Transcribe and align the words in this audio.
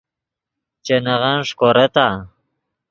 چے 0.85 0.95
نغن 1.05 1.37
ݰیکورتآ؟ 1.47 2.07